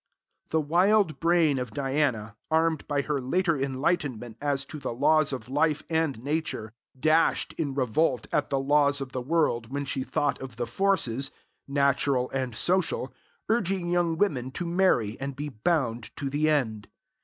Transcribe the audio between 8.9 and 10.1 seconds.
of the world when she